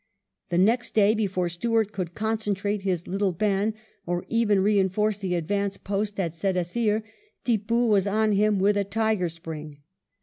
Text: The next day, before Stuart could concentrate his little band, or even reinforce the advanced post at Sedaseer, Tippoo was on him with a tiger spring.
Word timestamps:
The 0.49 0.57
next 0.57 0.95
day, 0.95 1.13
before 1.13 1.47
Stuart 1.47 1.91
could 1.91 2.15
concentrate 2.15 2.81
his 2.81 3.05
little 3.05 3.31
band, 3.31 3.75
or 4.07 4.25
even 4.29 4.59
reinforce 4.63 5.19
the 5.19 5.35
advanced 5.35 5.83
post 5.83 6.19
at 6.19 6.33
Sedaseer, 6.33 7.03
Tippoo 7.43 7.85
was 7.85 8.07
on 8.07 8.31
him 8.31 8.57
with 8.57 8.77
a 8.77 8.83
tiger 8.83 9.29
spring. 9.29 9.77